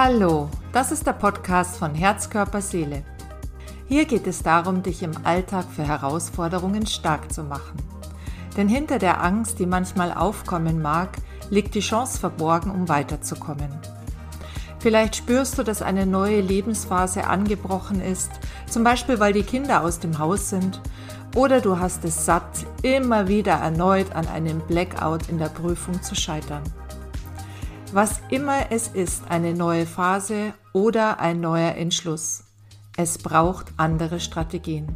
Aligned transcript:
Hallo, 0.00 0.48
das 0.72 0.92
ist 0.92 1.08
der 1.08 1.12
Podcast 1.12 1.76
von 1.76 1.92
Herz, 1.92 2.30
Körper, 2.30 2.60
Seele. 2.60 3.02
Hier 3.88 4.04
geht 4.04 4.28
es 4.28 4.44
darum, 4.44 4.84
dich 4.84 5.02
im 5.02 5.10
Alltag 5.24 5.64
für 5.74 5.82
Herausforderungen 5.82 6.86
stark 6.86 7.32
zu 7.32 7.42
machen. 7.42 7.82
Denn 8.56 8.68
hinter 8.68 9.00
der 9.00 9.24
Angst, 9.24 9.58
die 9.58 9.66
manchmal 9.66 10.14
aufkommen 10.14 10.80
mag, 10.80 11.16
liegt 11.50 11.74
die 11.74 11.80
Chance 11.80 12.20
verborgen, 12.20 12.70
um 12.70 12.88
weiterzukommen. 12.88 13.76
Vielleicht 14.78 15.16
spürst 15.16 15.58
du, 15.58 15.64
dass 15.64 15.82
eine 15.82 16.06
neue 16.06 16.42
Lebensphase 16.42 17.26
angebrochen 17.26 18.00
ist, 18.00 18.30
zum 18.70 18.84
Beispiel 18.84 19.18
weil 19.18 19.32
die 19.32 19.42
Kinder 19.42 19.82
aus 19.82 19.98
dem 19.98 20.20
Haus 20.20 20.48
sind, 20.48 20.80
oder 21.34 21.60
du 21.60 21.80
hast 21.80 22.04
es 22.04 22.24
satt, 22.24 22.66
immer 22.82 23.26
wieder 23.26 23.54
erneut 23.54 24.14
an 24.14 24.28
einem 24.28 24.60
Blackout 24.60 25.28
in 25.28 25.38
der 25.38 25.48
Prüfung 25.48 26.00
zu 26.04 26.14
scheitern. 26.14 26.62
Was 27.92 28.20
immer 28.28 28.70
es 28.70 28.88
ist, 28.88 29.30
eine 29.30 29.54
neue 29.54 29.86
Phase 29.86 30.52
oder 30.74 31.20
ein 31.20 31.40
neuer 31.40 31.74
Entschluss. 31.74 32.44
Es 32.98 33.16
braucht 33.16 33.72
andere 33.78 34.20
Strategien. 34.20 34.94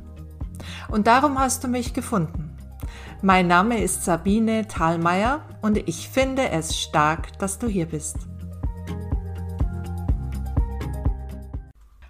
Und 0.88 1.06
darum 1.06 1.38
hast 1.38 1.64
du 1.64 1.68
mich 1.68 1.94
gefunden. 1.94 2.54
Mein 3.22 3.46
Name 3.46 3.82
ist 3.82 4.04
Sabine 4.04 4.68
Thalmeier 4.68 5.40
und 5.62 5.78
ich 5.88 6.10
finde 6.10 6.50
es 6.50 6.78
stark, 6.78 7.38
dass 7.38 7.58
du 7.58 7.66
hier 7.66 7.86
bist. 7.86 8.16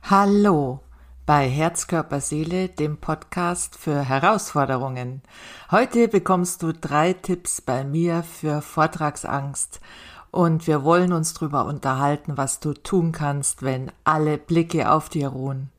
Hallo 0.03 0.81
bei 1.25 1.49
Herzkörper 1.49 2.21
Seele, 2.21 2.69
dem 2.69 2.97
Podcast 2.97 3.77
für 3.77 4.03
Herausforderungen. 4.03 5.23
Heute 5.71 6.09
bekommst 6.09 6.65
du 6.65 6.73
drei 6.73 7.13
Tipps 7.13 7.61
bei 7.61 7.85
mir 7.85 8.25
für 8.25 8.61
Vortragsangst 8.61 9.81
und 10.33 10.67
wir 10.67 10.83
wollen 10.83 11.13
uns 11.13 11.35
darüber 11.35 11.67
unterhalten, 11.67 12.37
was 12.37 12.59
du 12.59 12.73
tun 12.73 13.13
kannst, 13.13 13.63
wenn 13.63 13.93
alle 14.03 14.39
Blicke 14.39 14.91
auf 14.91 15.09
dir 15.09 15.29
ruhen. 15.29 15.71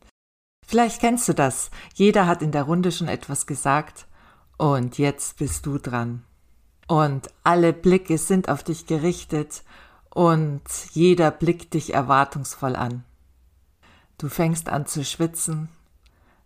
Vielleicht 0.66 1.02
kennst 1.02 1.28
du 1.28 1.34
das. 1.34 1.72
Jeder 1.96 2.28
hat 2.28 2.42
in 2.42 2.52
der 2.52 2.64
Runde 2.64 2.92
schon 2.92 3.08
etwas 3.10 3.48
gesagt 3.48 4.08
und 4.58 4.98
jetzt 4.98 5.38
bist 5.38 5.66
du 5.66 5.80
dran. 5.80 6.24
Und 6.88 7.30
alle 7.44 7.74
Blicke 7.74 8.18
sind 8.18 8.48
auf 8.48 8.64
dich 8.64 8.86
gerichtet 8.86 9.64
und 10.12 10.62
jeder 10.92 11.32
blickt 11.32 11.74
dich 11.74 11.94
erwartungsvoll 11.94 12.76
an. 12.76 13.04
Du 14.20 14.30
fängst 14.30 14.70
an 14.70 14.86
zu 14.86 15.04
schwitzen, 15.04 15.68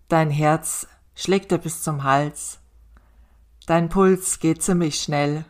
dein 0.07 0.29
Herz 0.29 0.87
schlägt 1.13 1.51
dir 1.51 1.57
bis 1.57 1.83
zum 1.83 2.03
Hals, 2.03 2.59
dein 3.65 3.89
Puls 3.89 4.39
geht 4.39 4.63
ziemlich 4.63 5.01
schnell 5.01 5.43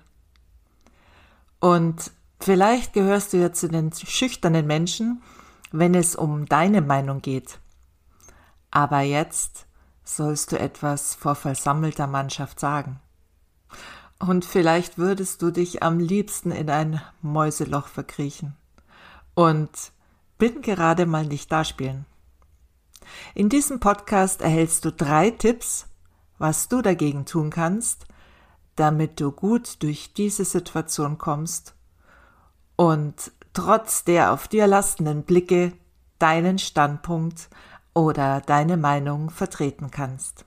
und 1.60 2.12
Vielleicht 2.40 2.94
gehörst 2.94 3.34
du 3.34 3.38
ja 3.38 3.52
zu 3.52 3.68
den 3.68 3.92
schüchternen 3.92 4.68
Menschen, 4.68 5.22
wenn 5.72 5.96
es 5.96 6.16
um 6.16 6.46
deine 6.46 6.82
Meinung 6.82 7.22
geht. 7.22 7.60
Aber 8.72 9.02
jetzt 9.02 9.66
sollst 10.04 10.52
du 10.52 10.60
etwas 10.60 11.16
vor 11.16 11.36
versammelter 11.36 12.08
Mannschaft 12.08 12.60
sagen. 12.60 13.00
Und 14.20 14.46
vielleicht 14.46 14.98
würdest 14.98 15.42
du 15.42 15.52
dich 15.52 15.84
am 15.84 16.00
liebsten 16.00 16.52
in 16.52 16.70
ein 16.70 17.02
Mäuseloch 17.22 17.88
verkriechen 17.88 18.56
und 19.36 19.70
bin 20.38 20.62
gerade 20.62 21.06
mal 21.06 21.26
nicht 21.26 21.52
daspielen. 21.52 22.06
In 23.36 23.50
diesem 23.50 23.80
Podcast 23.80 24.42
erhältst 24.42 24.86
du 24.86 24.92
drei 24.92 25.32
Tipps, 25.32 25.88
was 26.38 26.68
du 26.68 26.82
dagegen 26.82 27.26
tun 27.26 27.50
kannst, 27.50 28.06
damit 28.76 29.20
du 29.20 29.32
gut 29.32 29.82
durch 29.84 30.14
diese 30.14 30.46
Situation 30.46 31.18
kommst 31.18 31.77
und 32.78 33.32
trotz 33.52 34.06
der 34.06 34.32
auf 34.32 34.48
dir 34.48 34.68
lastenden 34.68 35.24
Blicke 35.24 35.74
deinen 36.20 36.60
Standpunkt 36.60 37.50
oder 37.94 38.42
deine 38.42 38.78
Meinung 38.78 39.30
vertreten 39.30 39.92
kannst. 39.92 40.46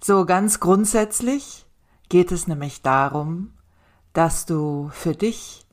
So 0.00 0.26
ganz 0.26 0.58
grundsätzlich 0.58 1.66
geht 2.08 2.32
es 2.32 2.46
nämlich 2.46 2.82
darum, 2.82 3.52
dass 4.12 4.46
du 4.46 4.90
für 4.92 5.14
dich 5.14 5.66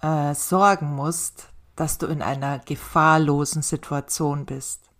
äh, 0.00 0.34
sorgen 0.34 0.94
musst, 0.94 1.48
dass 1.76 1.98
du 1.98 2.06
in 2.06 2.22
einer 2.22 2.58
gefahrlosen 2.58 3.62
Situation 3.62 4.46
bist. 4.46 4.90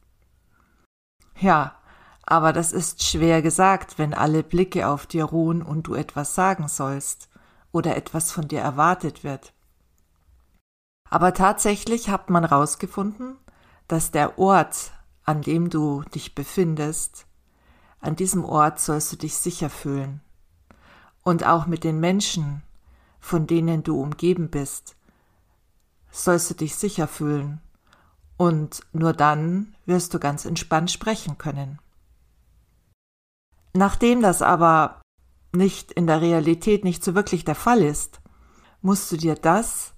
Ja, 1.39 1.77
aber 2.25 2.53
das 2.53 2.73
ist 2.73 3.03
schwer 3.03 3.43
gesagt, 3.43 3.99
wenn 3.99 4.15
alle 4.15 4.43
Blicke 4.43 4.89
auf 4.89 5.07
dir 5.07 5.25
ruhen 5.25 5.63
und 5.63 5.87
du 5.87 5.95
etwas 5.95 6.35
sagen 6.35 6.69
sollst 6.69 7.29
oder 7.73 7.97
etwas 7.97 8.31
von 8.31 8.49
dir 8.49 8.61
erwartet 8.61 9.25
wird. 9.25 9.53
Aber 11.13 11.35
tatsächlich 11.35 12.09
hat 12.09 12.31
man 12.31 12.49
herausgefunden, 12.49 13.37
dass 13.87 14.13
der 14.13 14.39
Ort, 14.39 14.93
an 15.25 15.43
dem 15.43 15.69
du 15.69 16.01
dich 16.15 16.35
befindest, 16.35 17.27
an 18.01 18.17
diesem 18.17 18.47
Ort 18.47 18.81
sollst 18.81 19.13
du 19.13 19.17
dich 19.17 19.37
sicher 19.37 19.69
fühlen. 19.69 20.23
Und 21.23 21.45
auch 21.45 21.67
mit 21.67 21.85
den 21.85 22.01
Menschen, 22.01 22.63
von 23.21 23.47
denen 23.47 23.83
du 23.83 24.01
umgeben 24.01 24.49
bist, 24.49 24.97
sollst 26.11 26.49
du 26.49 26.55
dich 26.55 26.77
sicher 26.77 27.07
fühlen. 27.07 27.61
Und 28.39 28.81
nur 28.95 29.13
dann 29.13 29.77
wirst 29.85 30.15
du 30.15 30.19
ganz 30.19 30.47
entspannt 30.47 30.91
sprechen 30.91 31.37
können. 31.37 31.79
Nachdem 33.75 34.23
das 34.23 34.41
aber 34.41 35.03
nicht 35.55 35.93
in 35.93 36.07
der 36.07 36.23
Realität 36.23 36.85
nicht 36.85 37.05
so 37.05 37.15
wirklich 37.15 37.45
der 37.45 37.55
Fall 37.55 37.83
ist, 37.83 38.23
musst 38.81 39.13
du 39.13 39.19
dir 39.19 39.35
das 39.35 39.92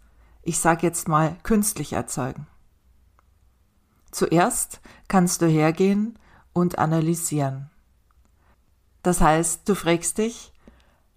ich 0.44 0.58
sage 0.58 0.86
jetzt 0.86 1.08
mal, 1.08 1.36
künstlich 1.42 1.92
erzeugen. 1.92 2.46
Zuerst 4.10 4.80
kannst 5.08 5.42
du 5.42 5.46
hergehen 5.46 6.18
und 6.52 6.78
analysieren. 6.78 7.70
Das 9.02 9.20
heißt, 9.20 9.68
du 9.68 9.74
fragst 9.74 10.18
dich, 10.18 10.52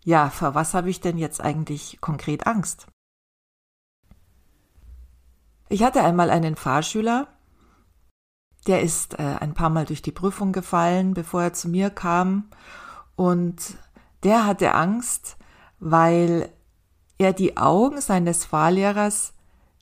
ja, 0.04 0.30
vor 0.30 0.56
was 0.56 0.74
habe 0.74 0.90
ich 0.90 1.02
denn 1.02 1.18
jetzt 1.18 1.42
eigentlich 1.42 2.00
konkret 2.02 2.48
Angst? 2.48 2.88
Ich 5.70 5.84
hatte 5.84 6.04
einmal 6.04 6.30
einen 6.30 6.56
Fahrschüler, 6.56 7.28
der 8.68 8.82
ist 8.82 9.20
äh, 9.20 9.38
ein 9.40 9.54
paar 9.54 9.70
Mal 9.70 9.86
durch 9.86 10.02
die 10.02 10.12
Prüfung 10.12 10.52
gefallen, 10.52 11.14
bevor 11.14 11.44
er 11.44 11.54
zu 11.54 11.70
mir 11.70 11.90
kam, 11.90 12.50
und 13.16 13.78
der 14.24 14.46
hatte 14.46 14.74
Angst, 14.74 15.38
weil 15.80 16.52
er 17.18 17.34
die 17.34 17.58
Augen 17.58 18.02
seines 18.02 18.46
Fahrlehrers 18.46 19.34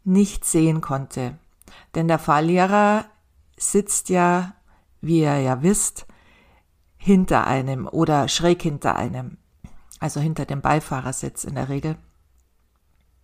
nicht 0.03 0.45
sehen 0.45 0.81
konnte. 0.81 1.37
Denn 1.95 2.07
der 2.07 2.19
Fahrlehrer 2.19 3.05
sitzt 3.57 4.09
ja, 4.09 4.53
wie 5.01 5.21
ihr 5.21 5.39
ja 5.39 5.61
wisst, 5.61 6.05
hinter 6.97 7.45
einem 7.45 7.87
oder 7.87 8.27
schräg 8.27 8.61
hinter 8.61 8.95
einem, 8.95 9.37
also 9.99 10.19
hinter 10.19 10.45
dem 10.45 10.61
Beifahrersitz 10.61 11.43
in 11.43 11.55
der 11.55 11.69
Regel. 11.69 11.97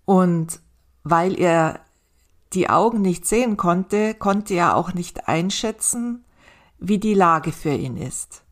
Und 0.05 0.59
weil 1.03 1.39
er 1.39 1.79
die 2.53 2.69
Augen 2.69 3.01
nicht 3.01 3.25
sehen 3.25 3.57
konnte, 3.57 4.13
konnte 4.13 4.53
er 4.53 4.75
auch 4.75 4.93
nicht 4.93 5.27
einschätzen, 5.27 6.25
wie 6.77 6.99
die 6.99 7.13
Lage 7.13 7.51
für 7.51 7.73
ihn 7.73 7.97
ist. 7.97 8.43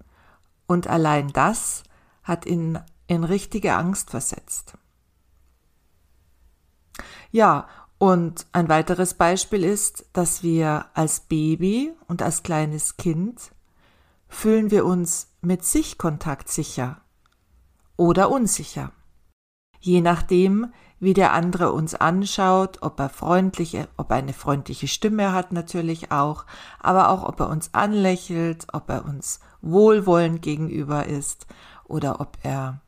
Und 0.68 0.88
allein 0.88 1.30
das 1.30 1.84
hat 2.24 2.46
ihn 2.46 2.80
in 3.08 3.24
richtige 3.24 3.76
Angst 3.76 4.10
versetzt. 4.12 4.76
Ja, 7.32 7.68
und 7.98 8.48
ein 8.54 8.70
weiteres 8.70 9.14
Beispiel 9.14 9.64
ist, 9.64 10.06
dass 10.14 10.42
wir 10.42 10.86
als 10.94 11.20
Baby 11.20 11.92
und 12.08 12.22
als 12.22 12.44
kleines 12.44 12.98
Kind 12.98 13.52
fühlen 14.30 14.72
wir 14.72 14.86
uns 14.86 15.28
mit 15.42 15.66
Sichtkontakt 15.66 16.50
sicher 16.50 17.02
oder 17.98 18.32
unsicher. 18.32 18.92
Je 19.82 20.02
nachdem, 20.02 20.74
wie 21.00 21.14
der 21.14 21.34
andere 21.34 21.72
uns 21.72 21.96
anschaut, 21.96 22.82
ob 22.82 23.00
er 23.00 23.10
freundliche, 23.10 23.88
ob 23.98 24.12
er 24.12 24.18
eine 24.18 24.34
freundliche 24.34 24.88
Stimme 24.88 25.34
hat 25.34 25.52
natürlich 25.52 26.12
auch, 26.12 26.46
aber 26.80 27.10
auch 27.10 27.24
ob 27.24 27.40
er 27.40 27.50
uns 27.50 27.74
anlächelt, 27.74 28.68
ob 28.74 28.90
er 28.90 29.06
uns 29.06 29.40
wohlwollend 29.62 30.42
gegenüber 30.42 31.06
ist 31.06 31.48
oder 31.86 32.22
ob 32.22 32.38
er 32.44 32.82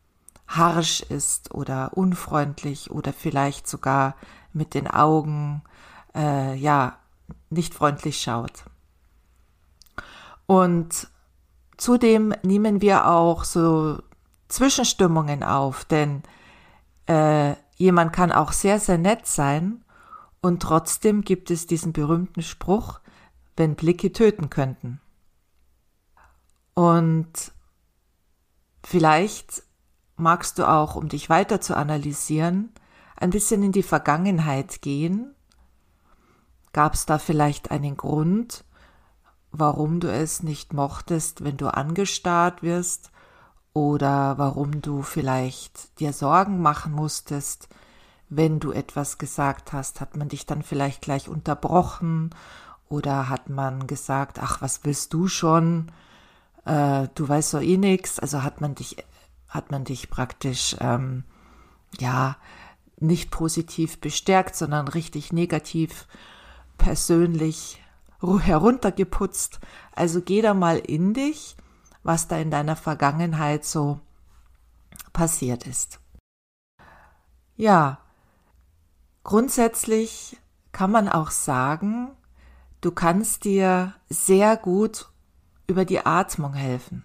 harsch 0.56 1.02
ist 1.02 1.54
oder 1.54 1.92
unfreundlich 1.96 2.92
oder 2.92 3.14
vielleicht 3.14 3.68
sogar 3.68 4.16
mit 4.54 4.74
den 4.74 4.88
Augen 4.88 5.64
äh, 6.16 6.56
ja 6.56 6.98
nicht 7.50 7.74
freundlich 7.74 8.22
schaut. 8.22 8.66
Und 10.46 11.08
zudem 11.78 12.34
nehmen 12.44 12.82
wir 12.82 13.08
auch 13.08 13.44
so 13.44 14.02
Zwischenstimmungen 14.50 15.44
auf, 15.44 15.86
denn 15.86 16.24
äh, 17.08 17.56
jemand 17.76 18.12
kann 18.14 18.32
auch 18.32 18.52
sehr, 18.52 18.80
sehr 18.80 18.98
nett 18.98 19.26
sein 19.26 19.84
und 20.42 20.62
trotzdem 20.62 21.22
gibt 21.22 21.52
es 21.52 21.68
diesen 21.68 21.94
berühmten 21.94 22.42
Spruch, 22.42 23.00
wenn 23.56 23.76
Blicke 23.76 24.12
töten 24.12 24.50
könnten. 24.50 25.00
Und 26.74 27.52
vielleicht 28.84 29.64
magst 30.22 30.60
du 30.60 30.70
auch, 30.70 30.96
um 30.96 31.10
dich 31.10 31.30
weiter 31.30 31.60
zu 31.60 31.76
analysieren, 31.76 32.72
ein 33.18 33.32
bisschen 33.32 33.64
in 33.64 33.72
die 33.72 33.84
Vergangenheit 33.84 34.82
gehen 34.82 35.36
Gab 36.74 36.94
es 36.94 37.06
da 37.06 37.18
vielleicht 37.18 37.70
einen 37.72 37.98
Grund, 37.98 38.64
warum 39.52 40.00
du 40.00 40.12
es 40.12 40.42
nicht 40.42 40.74
mochtest, 40.74 41.44
wenn 41.44 41.58
du 41.58 41.68
angestarrt 41.74 42.64
wirst? 42.64 43.12
Oder 43.74 44.38
warum 44.38 44.82
du 44.82 45.02
vielleicht 45.02 46.00
dir 46.00 46.14
Sorgen 46.14 46.62
machen 46.62 46.94
musstest, 46.94 47.70
wenn 48.30 48.60
du 48.60 48.72
etwas 48.72 49.18
gesagt 49.18 49.74
hast? 49.74 50.00
Hat 50.00 50.16
man 50.16 50.30
dich 50.30 50.46
dann 50.46 50.62
vielleicht 50.62 51.02
gleich 51.02 51.28
unterbrochen? 51.28 52.30
Oder 52.88 53.30
hat 53.30 53.50
man 53.50 53.88
gesagt, 53.88 54.40
ach, 54.40 54.62
was 54.62 54.84
willst 54.84 55.14
du 55.14 55.28
schon? 55.28 55.92
Äh, 56.66 57.08
du 57.16 57.28
weißt 57.28 57.54
doch 57.54 57.62
eh 57.62 57.78
nix. 57.78 58.20
Also 58.20 58.44
hat 58.44 58.62
man 58.62 58.76
dich, 58.76 58.98
hat 59.52 59.70
man 59.70 59.84
dich 59.84 60.10
praktisch, 60.10 60.76
ähm, 60.80 61.26
ja, 62.00 62.38
nicht 62.98 63.32
positiv 63.32 64.00
bestärkt, 64.00 64.56
sondern 64.56 64.88
richtig 64.88 65.34
negativ 65.34 66.08
persönlich 66.78 67.84
heruntergeputzt. 68.22 69.60
Also 69.94 70.22
geh 70.22 70.42
da 70.42 70.54
mal 70.54 70.78
in 70.78 71.14
dich, 71.14 71.58
was 72.04 72.28
da 72.28 72.38
in 72.38 72.50
deiner 72.50 72.76
Vergangenheit 72.76 73.66
so 73.66 74.00
passiert 75.12 75.68
ist. 75.68 76.00
Ja, 77.58 78.00
grundsätzlich 79.24 80.38
kann 80.72 80.92
man 80.92 81.10
auch 81.10 81.32
sagen, 81.32 82.12
du 82.80 82.92
kannst 82.92 83.44
dir 83.44 83.94
sehr 84.10 84.56
gut 84.56 85.10
über 85.68 85.84
die 85.86 86.06
Atmung 86.06 86.54
helfen. 86.54 87.04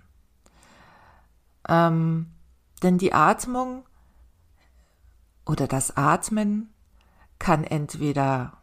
Ähm, 1.68 2.35
denn 2.82 2.98
die 2.98 3.12
Atmung 3.12 3.84
oder 5.44 5.66
das 5.66 5.96
Atmen 5.96 6.72
kann 7.38 7.64
entweder 7.64 8.58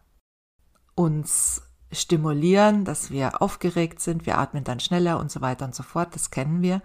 uns 0.95 1.63
stimulieren, 1.91 2.85
dass 2.85 3.11
wir 3.11 3.41
aufgeregt 3.41 3.99
sind, 3.99 4.25
wir 4.25 4.37
atmen 4.37 4.63
dann 4.63 4.79
schneller 4.79 5.19
und 5.19 5.31
so 5.31 5.41
weiter 5.41 5.65
und 5.65 5.75
so 5.75 5.83
fort, 5.83 6.15
das 6.15 6.31
kennen 6.31 6.61
wir. 6.61 6.81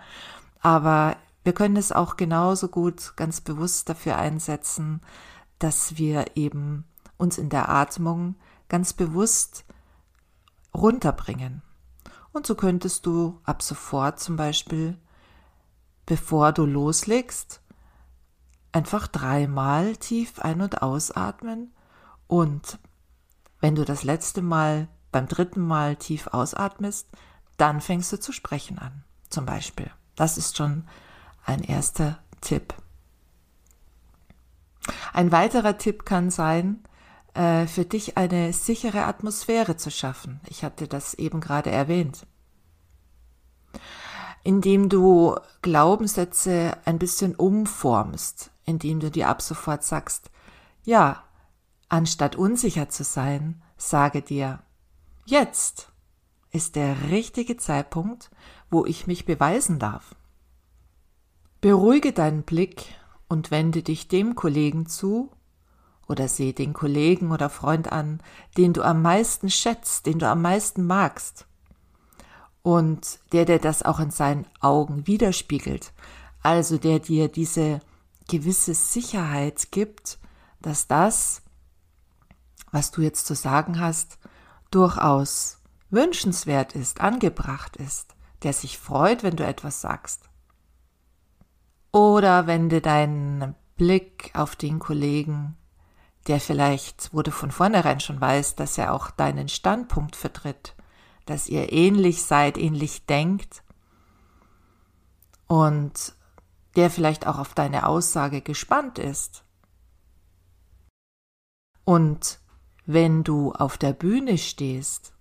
Aber 0.60 1.16
wir 1.44 1.52
können 1.52 1.76
es 1.76 1.92
auch 1.92 2.16
genauso 2.16 2.68
gut 2.68 3.14
ganz 3.16 3.40
bewusst 3.40 3.88
dafür 3.88 4.16
einsetzen, 4.16 5.00
dass 5.58 5.96
wir 5.96 6.36
eben 6.36 6.84
uns 7.16 7.38
in 7.38 7.48
der 7.48 7.68
Atmung 7.68 8.36
ganz 8.68 8.92
bewusst 8.92 9.64
runterbringen. 10.74 11.62
Und 12.32 12.46
so 12.46 12.54
könntest 12.54 13.06
du 13.06 13.40
ab 13.44 13.62
sofort 13.62 14.20
zum 14.20 14.36
Beispiel, 14.36 14.98
bevor 16.08 16.52
du 16.52 16.64
loslegst, 16.64 17.60
einfach 18.72 19.08
dreimal 19.08 19.94
tief 19.98 20.38
ein- 20.38 20.62
und 20.62 20.80
ausatmen 20.80 21.70
und 22.26 22.78
wenn 23.60 23.74
du 23.74 23.84
das 23.84 24.04
letzte 24.04 24.40
Mal 24.40 24.88
beim 25.12 25.28
dritten 25.28 25.60
Mal 25.60 25.96
tief 25.96 26.28
ausatmest, 26.28 27.08
dann 27.58 27.82
fängst 27.82 28.10
du 28.10 28.18
zu 28.18 28.32
sprechen 28.32 28.78
an, 28.78 29.04
zum 29.28 29.44
Beispiel. 29.44 29.90
Das 30.16 30.38
ist 30.38 30.56
schon 30.56 30.88
ein 31.44 31.62
erster 31.62 32.18
Tipp. 32.40 32.72
Ein 35.12 35.30
weiterer 35.30 35.76
Tipp 35.76 36.06
kann 36.06 36.30
sein, 36.30 36.82
äh, 37.34 37.66
für 37.66 37.84
dich 37.84 38.16
eine 38.16 38.54
sichere 38.54 39.04
Atmosphäre 39.04 39.76
zu 39.76 39.90
schaffen. 39.90 40.40
Ich 40.46 40.64
hatte 40.64 40.88
das 40.88 41.12
eben 41.12 41.42
gerade 41.42 41.70
erwähnt. 41.70 42.26
Indem 44.48 44.88
du 44.88 45.36
Glaubenssätze 45.60 46.74
ein 46.86 46.98
bisschen 46.98 47.34
umformst, 47.34 48.50
indem 48.64 48.98
du 48.98 49.10
dir 49.10 49.28
ab 49.28 49.42
sofort 49.42 49.84
sagst, 49.84 50.30
ja, 50.84 51.22
anstatt 51.90 52.34
unsicher 52.34 52.88
zu 52.88 53.04
sein, 53.04 53.60
sage 53.76 54.22
dir, 54.22 54.60
jetzt 55.26 55.92
ist 56.50 56.76
der 56.76 57.10
richtige 57.10 57.58
Zeitpunkt, 57.58 58.30
wo 58.70 58.86
ich 58.86 59.06
mich 59.06 59.26
beweisen 59.26 59.78
darf. 59.78 60.14
Beruhige 61.60 62.14
deinen 62.14 62.42
Blick 62.42 62.86
und 63.28 63.50
wende 63.50 63.82
dich 63.82 64.08
dem 64.08 64.34
Kollegen 64.34 64.86
zu 64.86 65.30
oder 66.08 66.26
seh 66.26 66.54
den 66.54 66.72
Kollegen 66.72 67.32
oder 67.32 67.50
Freund 67.50 67.92
an, 67.92 68.22
den 68.56 68.72
du 68.72 68.80
am 68.80 69.02
meisten 69.02 69.50
schätzt, 69.50 70.06
den 70.06 70.18
du 70.18 70.26
am 70.26 70.40
meisten 70.40 70.86
magst 70.86 71.47
und 72.62 73.20
der 73.32 73.44
dir 73.44 73.58
das 73.58 73.82
auch 73.82 74.00
in 74.00 74.10
seinen 74.10 74.46
Augen 74.60 75.06
widerspiegelt, 75.06 75.92
also 76.42 76.78
der 76.78 76.98
dir 76.98 77.28
diese 77.28 77.80
gewisse 78.28 78.74
Sicherheit 78.74 79.70
gibt, 79.70 80.18
dass 80.60 80.86
das, 80.86 81.42
was 82.70 82.90
du 82.90 83.02
jetzt 83.02 83.26
zu 83.26 83.34
sagen 83.34 83.80
hast, 83.80 84.18
durchaus 84.70 85.58
wünschenswert 85.90 86.74
ist, 86.74 87.00
angebracht 87.00 87.76
ist, 87.76 88.14
der 88.42 88.52
sich 88.52 88.78
freut, 88.78 89.22
wenn 89.22 89.36
du 89.36 89.44
etwas 89.46 89.80
sagst. 89.80 90.28
Oder 91.90 92.46
wende 92.46 92.80
deinen 92.80 93.54
Blick 93.76 94.30
auf 94.34 94.56
den 94.56 94.78
Kollegen, 94.78 95.56
der 96.26 96.40
vielleicht, 96.40 97.14
wo 97.14 97.22
du 97.22 97.30
von 97.30 97.50
vornherein 97.50 98.00
schon 98.00 98.20
weißt, 98.20 98.60
dass 98.60 98.76
er 98.76 98.92
auch 98.92 99.10
deinen 99.10 99.48
Standpunkt 99.48 100.14
vertritt, 100.14 100.74
dass 101.28 101.48
ihr 101.48 101.72
ähnlich 101.72 102.22
seid, 102.22 102.58
ähnlich 102.58 103.06
denkt 103.06 103.62
und 105.46 106.14
der 106.76 106.90
vielleicht 106.90 107.26
auch 107.26 107.38
auf 107.38 107.54
deine 107.54 107.86
Aussage 107.86 108.40
gespannt 108.40 108.98
ist. 108.98 109.44
Und 111.84 112.38
wenn 112.86 113.24
du 113.24 113.52
auf 113.52 113.78
der 113.78 113.92
Bühne 113.92 114.38
stehst, 114.38 115.12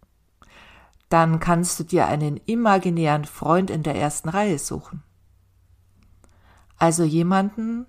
dann 1.09 1.39
kannst 1.39 1.79
du 1.79 1.83
dir 1.83 2.07
einen 2.07 2.37
imaginären 2.45 3.25
Freund 3.25 3.69
in 3.69 3.83
der 3.83 3.95
ersten 3.95 4.29
Reihe 4.29 4.59
suchen. 4.59 5.03
Also 6.77 7.03
jemanden, 7.03 7.85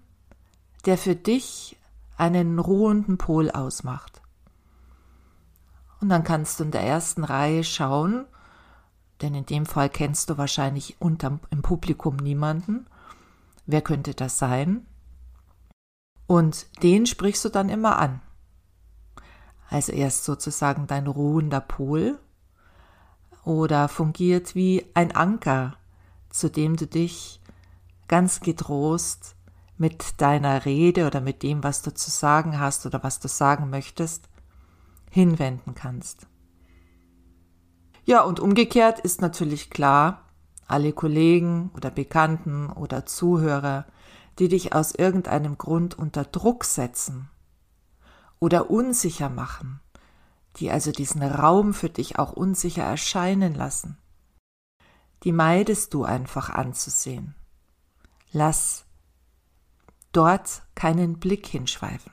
der 0.86 0.96
für 0.96 1.16
dich 1.16 1.76
einen 2.16 2.58
ruhenden 2.58 3.18
Pol 3.18 3.50
ausmacht. 3.50 4.17
Und 6.00 6.08
dann 6.10 6.24
kannst 6.24 6.60
du 6.60 6.64
in 6.64 6.70
der 6.70 6.82
ersten 6.82 7.24
Reihe 7.24 7.64
schauen, 7.64 8.26
denn 9.20 9.34
in 9.34 9.46
dem 9.46 9.66
Fall 9.66 9.88
kennst 9.88 10.30
du 10.30 10.38
wahrscheinlich 10.38 11.00
unterm, 11.00 11.40
im 11.50 11.62
Publikum 11.62 12.16
niemanden. 12.16 12.86
Wer 13.66 13.82
könnte 13.82 14.14
das 14.14 14.38
sein? 14.38 14.86
Und 16.26 16.66
den 16.82 17.06
sprichst 17.06 17.44
du 17.44 17.48
dann 17.48 17.68
immer 17.68 17.98
an. 17.98 18.20
Also 19.68 19.92
er 19.92 20.08
ist 20.08 20.24
sozusagen 20.24 20.86
dein 20.86 21.06
ruhender 21.06 21.60
Pol 21.60 22.18
oder 23.44 23.88
fungiert 23.88 24.54
wie 24.54 24.86
ein 24.94 25.14
Anker, 25.14 25.76
zu 26.30 26.50
dem 26.50 26.76
du 26.76 26.86
dich 26.86 27.40
ganz 28.06 28.40
getrost 28.40 29.36
mit 29.76 30.20
deiner 30.20 30.64
Rede 30.64 31.06
oder 31.06 31.20
mit 31.20 31.42
dem, 31.42 31.62
was 31.62 31.82
du 31.82 31.92
zu 31.92 32.10
sagen 32.10 32.58
hast 32.58 32.86
oder 32.86 33.02
was 33.02 33.20
du 33.20 33.28
sagen 33.28 33.70
möchtest, 33.70 34.27
hinwenden 35.18 35.74
kannst. 35.74 36.28
Ja, 38.04 38.22
und 38.22 38.38
umgekehrt 38.38 39.00
ist 39.00 39.20
natürlich 39.20 39.68
klar, 39.68 40.28
alle 40.68 40.92
Kollegen 40.92 41.72
oder 41.74 41.90
Bekannten 41.90 42.70
oder 42.70 43.04
Zuhörer, 43.04 43.86
die 44.38 44.46
dich 44.46 44.74
aus 44.74 44.94
irgendeinem 44.94 45.58
Grund 45.58 45.98
unter 45.98 46.22
Druck 46.22 46.64
setzen 46.64 47.28
oder 48.38 48.70
unsicher 48.70 49.28
machen, 49.28 49.80
die 50.56 50.70
also 50.70 50.92
diesen 50.92 51.22
Raum 51.22 51.74
für 51.74 51.90
dich 51.90 52.20
auch 52.20 52.32
unsicher 52.32 52.84
erscheinen 52.84 53.56
lassen. 53.56 53.98
Die 55.24 55.32
meidest 55.32 55.94
du 55.94 56.04
einfach 56.04 56.50
anzusehen. 56.50 57.34
Lass 58.30 58.84
dort 60.12 60.62
keinen 60.76 61.18
Blick 61.18 61.44
hinschweifen. 61.44 62.12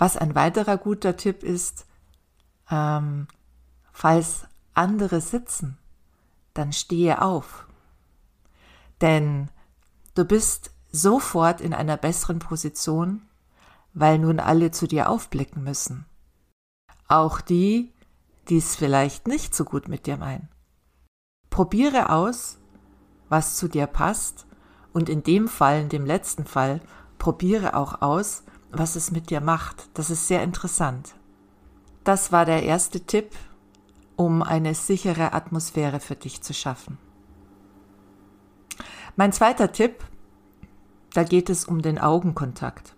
Was 0.00 0.16
ein 0.16 0.34
weiterer 0.34 0.78
guter 0.78 1.18
Tipp 1.18 1.42
ist, 1.42 1.84
ähm, 2.70 3.26
falls 3.92 4.46
andere 4.72 5.20
sitzen, 5.20 5.76
dann 6.54 6.72
stehe 6.72 7.20
auf. 7.20 7.66
Denn 9.02 9.50
du 10.14 10.24
bist 10.24 10.70
sofort 10.90 11.60
in 11.60 11.74
einer 11.74 11.98
besseren 11.98 12.38
Position, 12.38 13.28
weil 13.92 14.18
nun 14.18 14.40
alle 14.40 14.70
zu 14.70 14.88
dir 14.88 15.10
aufblicken 15.10 15.62
müssen. 15.62 16.06
Auch 17.06 17.42
die, 17.42 17.92
die 18.48 18.56
es 18.56 18.76
vielleicht 18.76 19.28
nicht 19.28 19.54
so 19.54 19.66
gut 19.66 19.86
mit 19.86 20.06
dir 20.06 20.16
meinen. 20.16 20.48
Probiere 21.50 22.08
aus, 22.08 22.56
was 23.28 23.58
zu 23.58 23.68
dir 23.68 23.86
passt 23.86 24.46
und 24.94 25.10
in 25.10 25.22
dem 25.22 25.46
Fall, 25.46 25.82
in 25.82 25.88
dem 25.90 26.06
letzten 26.06 26.46
Fall, 26.46 26.80
probiere 27.18 27.76
auch 27.76 28.00
aus, 28.00 28.44
was 28.72 28.96
es 28.96 29.10
mit 29.10 29.30
dir 29.30 29.40
macht. 29.40 29.88
Das 29.94 30.10
ist 30.10 30.28
sehr 30.28 30.42
interessant. 30.42 31.14
Das 32.04 32.32
war 32.32 32.44
der 32.44 32.62
erste 32.62 33.00
Tipp, 33.00 33.34
um 34.16 34.42
eine 34.42 34.74
sichere 34.74 35.32
Atmosphäre 35.32 36.00
für 36.00 36.16
dich 36.16 36.42
zu 36.42 36.54
schaffen. 36.54 36.98
Mein 39.16 39.32
zweiter 39.32 39.72
Tipp, 39.72 40.04
da 41.12 41.24
geht 41.24 41.50
es 41.50 41.64
um 41.64 41.82
den 41.82 41.98
Augenkontakt. 41.98 42.94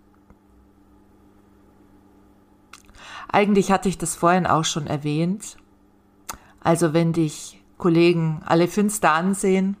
Eigentlich 3.27 3.71
hatte 3.71 3.89
ich 3.89 3.97
das 3.97 4.15
vorhin 4.15 4.45
auch 4.45 4.63
schon 4.63 4.85
erwähnt. 4.87 5.57
Also 6.59 6.93
wenn 6.93 7.13
dich 7.13 7.61
Kollegen 7.77 8.41
alle 8.45 8.67
finster 8.67 9.11
ansehen 9.11 9.75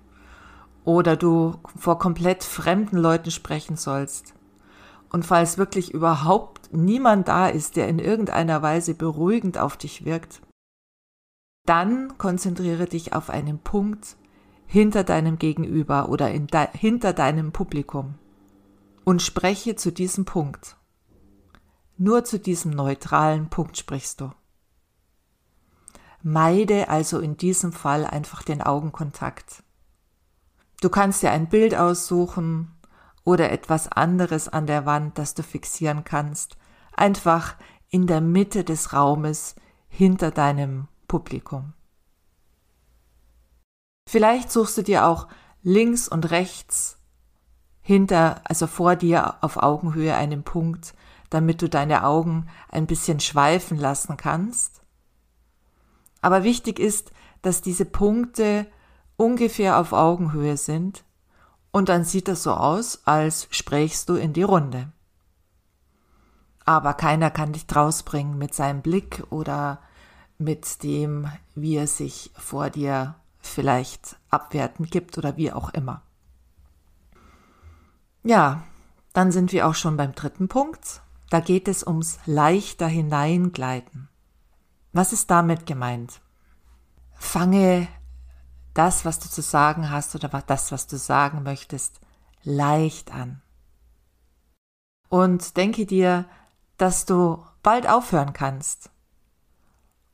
oder 0.83 1.15
du 1.15 1.55
vor 1.77 1.99
komplett 1.99 2.43
fremden 2.43 2.97
Leuten 2.97 3.31
sprechen 3.31 3.77
sollst 3.77 4.33
und 5.13 5.25
falls 5.25 5.59
wirklich 5.59 5.93
überhaupt 5.93 6.73
niemand 6.73 7.27
da 7.27 7.47
ist, 7.47 7.75
der 7.75 7.87
in 7.87 7.99
irgendeiner 7.99 8.63
Weise 8.63 8.95
beruhigend 8.95 9.59
auf 9.59 9.77
dich 9.77 10.05
wirkt, 10.05 10.41
dann 11.65 12.17
konzentriere 12.17 12.87
dich 12.87 13.13
auf 13.13 13.29
einen 13.29 13.59
Punkt 13.59 14.17
hinter 14.65 15.03
deinem 15.03 15.37
Gegenüber 15.37 16.09
oder 16.09 16.31
de 16.31 16.67
hinter 16.73 17.13
deinem 17.13 17.51
Publikum 17.51 18.15
und 19.05 19.21
spreche 19.21 19.75
zu 19.75 19.91
diesem 19.91 20.25
Punkt. 20.25 20.77
Nur 21.95 22.25
zu 22.25 22.39
diesem 22.39 22.71
neutralen 22.71 23.49
Punkt 23.49 23.77
sprichst 23.77 24.19
du. 24.19 24.31
Meide 26.23 26.89
also 26.89 27.19
in 27.19 27.37
diesem 27.37 27.71
Fall 27.71 28.05
einfach 28.05 28.41
den 28.41 28.63
Augenkontakt. 28.63 29.61
Du 30.81 30.89
kannst 30.89 31.21
dir 31.21 31.31
ein 31.31 31.49
Bild 31.49 31.75
aussuchen 31.75 32.72
oder 33.23 33.51
etwas 33.51 33.87
anderes 33.87 34.49
an 34.49 34.67
der 34.67 34.85
Wand, 34.85 35.17
das 35.17 35.33
du 35.33 35.43
fixieren 35.43 36.03
kannst, 36.03 36.57
einfach 36.95 37.55
in 37.89 38.07
der 38.07 38.21
Mitte 38.21 38.63
des 38.63 38.93
Raumes 38.93 39.55
hinter 39.87 40.31
deinem 40.31 40.87
Publikum. 41.07 41.73
Vielleicht 44.09 44.51
suchst 44.51 44.77
du 44.77 44.81
dir 44.81 45.05
auch 45.05 45.27
links 45.61 46.07
und 46.07 46.31
rechts 46.31 46.97
hinter, 47.81 48.41
also 48.45 48.67
vor 48.67 48.95
dir 48.95 49.35
auf 49.41 49.57
Augenhöhe 49.57 50.15
einen 50.15 50.43
Punkt, 50.43 50.93
damit 51.29 51.61
du 51.61 51.69
deine 51.69 52.05
Augen 52.05 52.47
ein 52.69 52.87
bisschen 52.87 53.19
schweifen 53.19 53.77
lassen 53.77 54.17
kannst. 54.17 54.81
Aber 56.21 56.43
wichtig 56.43 56.79
ist, 56.79 57.11
dass 57.41 57.61
diese 57.61 57.85
Punkte 57.85 58.67
ungefähr 59.17 59.79
auf 59.79 59.93
Augenhöhe 59.93 60.57
sind 60.57 61.03
und 61.73 61.89
dann 61.89 62.05
sieht 62.05 62.27
das 62.27 62.43
so 62.43 62.53
aus, 62.53 63.01
als 63.03 63.47
sprächst 63.49 64.07
du 64.07 64.15
in 64.15 64.31
die 64.31 64.43
Runde. 64.43 64.91
Aber 66.65 66.93
keiner 66.93 67.31
kann 67.31 67.51
dich 67.51 67.65
drausbringen 67.65 68.37
mit 68.37 68.53
seinem 68.53 68.81
Blick 68.81 69.23
oder 69.31 69.81
mit 70.37 70.83
dem, 70.83 71.27
wie 71.55 71.75
er 71.75 71.87
sich 71.87 72.31
vor 72.35 72.69
dir 72.69 73.15
vielleicht 73.39 74.17
abwertend 74.29 74.91
gibt 74.91 75.17
oder 75.17 75.35
wie 75.35 75.51
auch 75.51 75.73
immer. 75.73 76.03
Ja, 78.21 78.63
dann 79.11 79.31
sind 79.31 79.51
wir 79.51 79.67
auch 79.67 79.75
schon 79.75 79.97
beim 79.97 80.13
dritten 80.13 80.47
Punkt. 80.47 81.01
Da 81.31 81.39
geht 81.39 81.67
es 81.67 81.85
ums 81.85 82.19
leichter 82.27 82.87
hineingleiten. 82.87 84.09
Was 84.91 85.11
ist 85.11 85.31
damit 85.31 85.65
gemeint? 85.65 86.21
Fange 87.15 87.87
das, 88.73 89.05
was 89.05 89.19
du 89.19 89.29
zu 89.29 89.41
sagen 89.41 89.89
hast 89.89 90.15
oder 90.15 90.27
das, 90.27 90.71
was 90.71 90.87
du 90.87 90.97
sagen 90.97 91.43
möchtest, 91.43 91.99
leicht 92.43 93.13
an. 93.13 93.41
Und 95.09 95.57
denke 95.57 95.85
dir, 95.85 96.25
dass 96.77 97.05
du 97.05 97.43
bald 97.61 97.87
aufhören 97.87 98.33
kannst. 98.33 98.89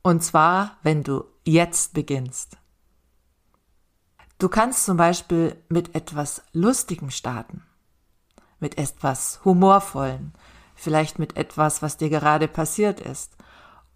Und 0.01 0.23
zwar, 0.23 0.77
wenn 0.83 1.03
du 1.03 1.23
jetzt 1.45 1.93
beginnst. 1.93 2.57
Du 4.37 4.47
kannst 4.47 4.85
zum 4.85 4.97
Beispiel 4.97 5.61
mit 5.67 5.95
etwas 5.95 6.43
Lustigem 6.53 7.11
starten, 7.11 7.63
mit 8.59 8.77
etwas 8.77 9.43
Humorvollen, 9.43 10.33
vielleicht 10.75 11.19
mit 11.19 11.35
etwas, 11.35 11.81
was 11.81 11.97
dir 11.97 12.09
gerade 12.09 12.47
passiert 12.47 13.01
ist, 13.01 13.35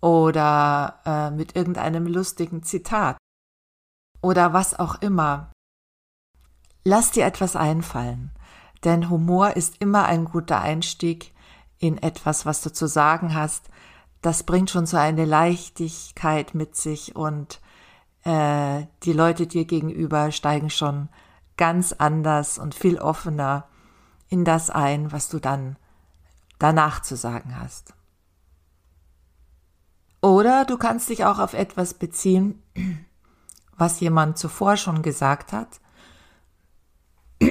oder 0.01 0.99
äh, 1.05 1.31
mit 1.31 1.55
irgendeinem 1.55 2.07
lustigen 2.07 2.63
Zitat 2.63 3.17
oder 4.23 4.53
was 4.53 4.79
auch 4.79 4.95
immer. 5.01 5.51
Lass 6.83 7.11
dir 7.11 7.25
etwas 7.25 7.55
einfallen, 7.55 8.31
denn 8.83 9.09
Humor 9.09 9.55
ist 9.55 9.79
immer 9.79 10.05
ein 10.05 10.25
guter 10.25 10.61
Einstieg 10.61 11.33
in 11.77 11.97
etwas, 11.97 12.45
was 12.45 12.61
du 12.61 12.71
zu 12.71 12.87
sagen 12.87 13.35
hast, 13.35 13.69
das 14.21 14.43
bringt 14.43 14.71
schon 14.71 14.85
so 14.85 14.95
eine 14.95 15.25
Leichtigkeit 15.25 16.55
mit 16.55 16.77
sich 16.77 17.15
und 17.15 17.59
äh, 18.23 18.85
die 19.03 19.11
Leute 19.11 19.47
dir 19.47 19.65
gegenüber 19.65 20.31
steigen 20.31 20.69
schon 20.69 21.09
ganz 21.57 21.91
anders 21.91 22.57
und 22.57 22.73
viel 22.73 22.99
offener 22.99 23.67
in 24.29 24.45
das 24.45 24.69
ein, 24.69 25.11
was 25.11 25.27
du 25.27 25.39
dann 25.39 25.75
danach 26.57 27.01
zu 27.01 27.17
sagen 27.17 27.59
hast. 27.59 27.93
Oder 30.21 30.63
du 30.63 30.77
kannst 30.77 31.09
dich 31.09 31.25
auch 31.25 31.39
auf 31.39 31.53
etwas 31.53 31.93
beziehen, 31.93 32.62
was 33.83 33.99
jemand 33.99 34.37
zuvor 34.37 34.77
schon 34.77 35.01
gesagt 35.01 35.51
hat 35.51 35.81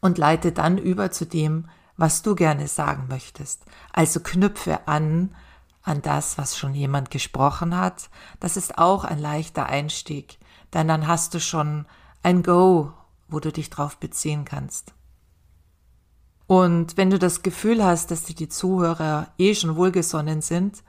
und 0.00 0.18
leite 0.18 0.52
dann 0.52 0.78
über 0.78 1.10
zu 1.10 1.26
dem, 1.26 1.68
was 1.96 2.22
du 2.22 2.36
gerne 2.36 2.68
sagen 2.68 3.08
möchtest. 3.08 3.64
Also 3.92 4.20
knüpfe 4.20 4.86
an 4.86 5.34
an 5.82 6.00
das, 6.00 6.38
was 6.38 6.56
schon 6.56 6.74
jemand 6.74 7.10
gesprochen 7.10 7.76
hat. 7.76 8.08
Das 8.38 8.56
ist 8.56 8.78
auch 8.78 9.02
ein 9.02 9.18
leichter 9.18 9.66
Einstieg, 9.66 10.38
denn 10.72 10.86
dann 10.86 11.08
hast 11.08 11.34
du 11.34 11.40
schon 11.40 11.86
ein 12.22 12.44
Go, 12.44 12.92
wo 13.26 13.40
du 13.40 13.50
dich 13.50 13.68
drauf 13.68 13.96
beziehen 13.96 14.44
kannst. 14.44 14.94
Und 16.46 16.96
wenn 16.96 17.10
du 17.10 17.18
das 17.18 17.42
Gefühl 17.42 17.84
hast, 17.84 18.12
dass 18.12 18.22
dir 18.22 18.36
die 18.36 18.48
Zuhörer 18.48 19.26
eh 19.38 19.56
schon 19.56 19.74
wohlgesonnen 19.74 20.40
sind, 20.40 20.84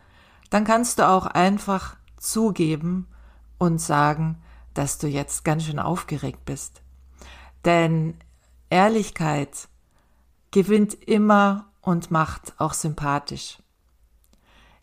dann 0.52 0.64
kannst 0.64 1.00
du 1.00 1.08
auch 1.08 1.26
einfach 1.26 1.96
zugeben 2.18 3.08
und 3.58 3.80
sagen, 3.80 4.42
dass 4.74 4.98
du 4.98 5.08
jetzt 5.08 5.44
ganz 5.44 5.66
schön 5.66 5.80
aufgeregt 5.80 6.46
bist. 6.46 6.82
Denn 7.66 8.16
Ehrlichkeit 8.70 9.68
gewinnt 10.52 10.94
immer 10.94 11.66
und 11.82 12.12
macht 12.12 12.54
auch 12.60 12.74
sympathisch. 12.74 13.60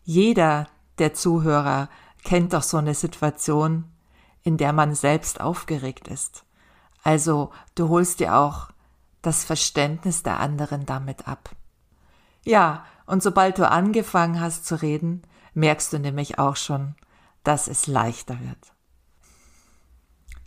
Jeder 0.03 0.67
der 0.97 1.13
Zuhörer 1.13 1.89
kennt 2.23 2.53
doch 2.53 2.63
so 2.63 2.77
eine 2.77 2.93
Situation, 2.93 3.85
in 4.43 4.57
der 4.57 4.73
man 4.73 4.95
selbst 4.95 5.41
aufgeregt 5.41 6.07
ist. 6.07 6.45
Also 7.03 7.51
du 7.75 7.89
holst 7.89 8.19
dir 8.19 8.35
auch 8.35 8.69
das 9.21 9.43
Verständnis 9.43 10.23
der 10.23 10.39
anderen 10.39 10.85
damit 10.85 11.27
ab. 11.27 11.49
Ja, 12.43 12.85
und 13.07 13.23
sobald 13.23 13.57
du 13.57 13.69
angefangen 13.69 14.39
hast 14.39 14.65
zu 14.65 14.81
reden, 14.81 15.23
merkst 15.53 15.93
du 15.93 15.99
nämlich 15.99 16.37
auch 16.37 16.55
schon, 16.55 16.95
dass 17.45 17.67
es 17.67 17.87
leichter 17.87 18.39
wird. 18.41 18.73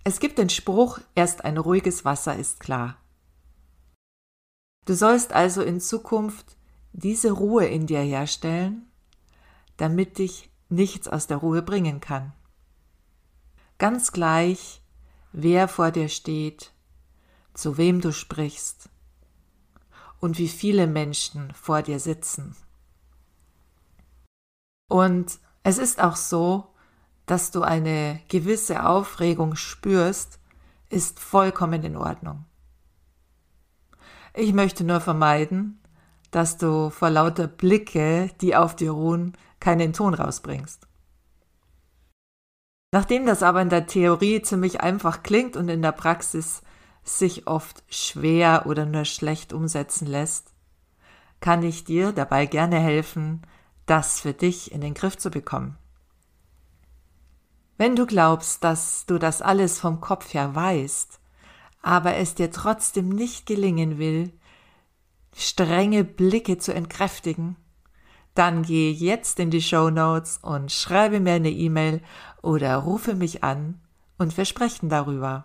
Es 0.05 0.21
gibt 0.21 0.39
den 0.39 0.49
Spruch, 0.49 1.01
erst 1.15 1.45
ein 1.45 1.57
ruhiges 1.57 2.05
Wasser 2.05 2.37
ist 2.37 2.61
klar. 2.61 2.99
Du 4.85 4.95
sollst 4.95 5.33
also 5.33 5.63
in 5.63 5.81
Zukunft 5.81 6.57
diese 6.93 7.31
Ruhe 7.31 7.67
in 7.67 7.87
dir 7.87 8.01
herstellen, 8.01 8.91
damit 9.77 10.19
dich 10.19 10.51
nichts 10.69 11.09
aus 11.09 11.27
der 11.27 11.37
Ruhe 11.39 11.63
bringen 11.63 12.01
kann. 12.01 12.33
Ganz 13.79 14.13
gleich, 14.13 14.83
wer 15.33 15.69
vor 15.69 15.91
dir 15.91 16.09
steht, 16.09 16.73
zu 17.55 17.77
wem 17.77 18.01
du 18.01 18.13
sprichst 18.13 18.89
und 20.21 20.39
wie 20.39 20.49
viele 20.49 20.87
Menschen 20.87 21.53
vor 21.53 21.83
dir 21.83 22.01
sitzen. 22.01 22.57
Und 24.89 25.39
es 25.63 25.79
ist 25.79 26.01
auch 26.01 26.17
so, 26.17 26.75
dass 27.29 27.51
du 27.51 27.63
eine 27.63 28.21
gewisse 28.29 28.87
Aufregung 28.87 29.55
spürst, 29.55 30.41
ist 30.89 31.21
vollkommen 31.21 31.85
in 31.85 31.97
Ordnung. 31.97 32.47
Ich 34.35 34.55
möchte 34.55 34.83
nur 34.83 35.01
vermeiden, 35.01 35.81
dass 36.31 36.57
du 36.57 36.91
vor 36.91 37.11
lauter 37.11 37.47
Blicke, 37.47 38.31
die 38.41 38.57
auf 38.57 38.75
dir 38.75 38.93
ruhen, 38.93 39.37
keinen 39.61 39.93
Ton 39.93 40.15
rausbringst. 40.15 40.87
Nachdem 42.93 43.27
das 43.27 43.43
aber 43.43 43.61
in 43.61 43.69
der 43.69 43.87
Theorie 43.87 44.41
ziemlich 44.41 44.81
einfach 44.81 45.23
klingt 45.23 45.57
und 45.57 45.69
in 45.69 45.83
der 45.83 45.93
Praxis 45.93 46.63
sich 47.05 47.47
oft 47.47 47.85
schwer 47.89 48.65
oder 48.67 48.87
nur 48.87 49.05
schlecht 49.05 49.53
umsetzen 49.53 50.07
lässt, 50.07 50.55
kann 51.41 51.63
ich 51.63 51.85
dir 51.85 52.13
dabei 52.13 52.47
gerne 52.47 52.79
helfen, 52.79 53.43
das 53.85 54.21
für 54.21 54.33
dich 54.33 54.73
in 54.73 54.81
den 54.81 54.95
Griff 54.95 55.19
zu 55.19 55.31
bekommen. 55.31 55.77
Wenn 57.79 57.95
du 57.95 58.07
glaubst, 58.07 58.65
dass 58.65 59.07
du 59.07 59.19
das 59.19 59.41
alles 59.41 59.79
vom 59.79 60.01
Kopf 60.01 60.35
her 60.35 60.53
weißt, 60.53 61.21
aber 61.81 62.17
es 62.17 62.35
dir 62.35 62.51
trotzdem 62.51 63.09
nicht 63.09 63.47
gelingen 63.47 63.99
will, 63.99 64.33
strenge 65.33 66.03
Blicke 66.03 66.59
zu 66.59 66.75
entkräftigen, 66.75 67.55
dann 68.35 68.65
gehe 68.65 68.93
jetzt 68.93 69.39
in 69.39 69.53
die 69.53 69.63
Show 69.63 69.91
Notes 69.91 70.41
und 70.43 70.73
schreibe 70.73 71.21
mir 71.21 71.35
eine 71.35 71.51
E-Mail 71.51 72.03
oder 72.43 72.77
rufe 72.79 73.15
mich 73.15 73.45
an 73.45 73.81
und 74.19 74.37
wir 74.37 74.45
sprechen 74.45 74.89
darüber. 74.89 75.45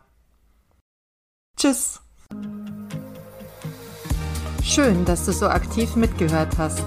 Tschüss! 1.56 2.02
Schön, 4.64 5.06
dass 5.06 5.28
du 5.28 5.34
so 5.34 5.48
aktiv 5.48 5.96
mitgehört 5.96 6.58
hast. 6.58 6.84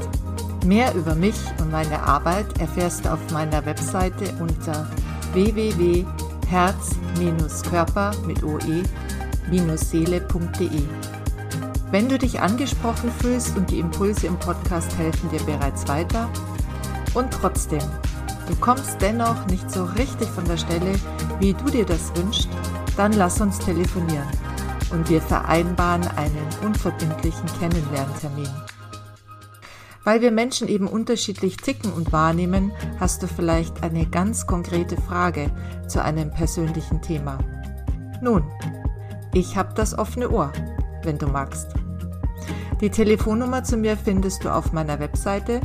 Mehr 0.65 0.93
über 0.97 1.15
mich 1.15 1.37
und 1.61 1.71
meine 1.71 2.03
Arbeit 2.03 2.59
erfährst 2.59 3.05
du 3.05 3.13
auf 3.13 3.31
meiner 3.31 3.65
Webseite 3.65 4.35
unter 4.41 4.91
www.herz-körper 5.37 8.11
mit 8.27 8.43
oe-seele.de. 8.43 10.83
Wenn 11.91 12.09
du 12.09 12.17
dich 12.19 12.41
angesprochen 12.41 13.13
fühlst 13.21 13.57
und 13.57 13.71
die 13.71 13.79
Impulse 13.79 14.27
im 14.27 14.37
Podcast 14.39 14.99
helfen 14.99 15.31
dir 15.31 15.41
bereits 15.45 15.87
weiter 15.87 16.29
und 17.15 17.31
trotzdem, 17.31 17.83
du 18.49 18.57
kommst 18.57 19.01
dennoch 19.01 19.47
nicht 19.47 19.71
so 19.71 19.85
richtig 19.85 20.29
von 20.29 20.45
der 20.47 20.57
Stelle, 20.57 20.99
wie 21.39 21.53
du 21.53 21.67
dir 21.67 21.85
das 21.85 22.11
wünschst, 22.17 22.49
dann 22.97 23.13
lass 23.13 23.41
uns 23.41 23.59
telefonieren 23.59 24.27
und 24.91 25.09
wir 25.11 25.21
vereinbaren 25.21 26.09
einen 26.17 26.49
unverbindlichen 26.65 27.47
Kennenlerntermin. 27.61 28.49
Weil 30.07 30.21
wir 30.21 30.31
Menschen 30.31 30.69
eben 30.69 30.87
unterschiedlich 30.87 31.57
ticken 31.57 31.93
und 31.93 32.13
wahrnehmen, 32.13 32.71
hast 33.01 33.25
du 33.25 33.27
vielleicht 33.27 33.83
eine 33.83 34.07
ganz 34.07 34.47
konkrete 34.47 34.97
Frage 34.97 35.51
zu 35.89 36.01
einem 36.01 36.31
persönlichen 36.31 37.03
Thema. 37.03 37.39
Nun, 38.23 38.45
ich 39.35 39.57
habe 39.57 39.75
das 39.75 39.99
offene 39.99 40.31
Ohr, 40.31 40.53
wenn 41.03 41.19
du 41.19 41.27
magst. 41.27 41.75
Die 42.81 42.89
Telefonnummer 42.89 43.65
zu 43.65 43.77
mir 43.77 43.97
findest 43.97 44.45
du 44.45 44.55
auf 44.55 44.73
meiner 44.73 45.01
Webseite 45.01 45.61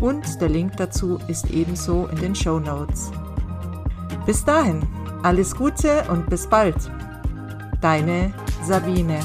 und 0.00 0.40
der 0.40 0.48
Link 0.48 0.76
dazu 0.76 1.20
ist 1.28 1.48
ebenso 1.50 2.08
in 2.08 2.16
den 2.16 2.34
Show 2.34 2.58
Notes. 2.58 3.12
Bis 4.26 4.44
dahin, 4.44 4.82
alles 5.22 5.54
Gute 5.54 6.02
und 6.10 6.28
bis 6.28 6.48
bald. 6.48 6.90
Deine 7.80 8.34
Sabine. 8.64 9.20